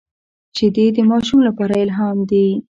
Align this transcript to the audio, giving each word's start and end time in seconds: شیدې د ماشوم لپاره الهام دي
شیدې 0.55 0.85
د 0.95 0.97
ماشوم 1.09 1.39
لپاره 1.47 1.73
الهام 1.83 2.17
دي 2.29 2.45